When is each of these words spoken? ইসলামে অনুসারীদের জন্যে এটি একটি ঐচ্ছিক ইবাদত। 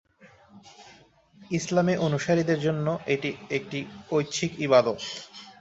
ইসলামে 1.51 1.93
অনুসারীদের 2.07 2.59
জন্যে 2.65 2.93
এটি 3.13 3.29
একটি 3.57 3.79
ঐচ্ছিক 4.11 4.51
ইবাদত। 4.59 4.99